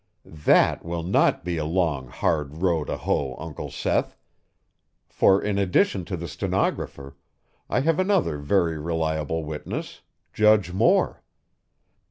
[0.25, 4.17] That will not be a long, hard row to hoe, Uncle Seth,
[5.07, 7.15] for in addition to the stenographer,
[7.69, 10.01] I have another very reliable witness,
[10.33, 11.21] Judge Moore.